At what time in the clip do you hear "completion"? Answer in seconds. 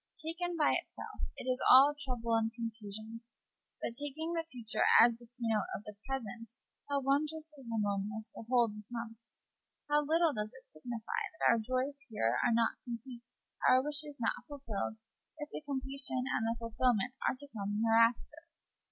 15.63-16.23